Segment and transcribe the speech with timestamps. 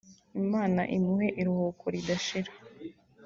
[0.41, 2.51] Imana imuhe iruho ridashira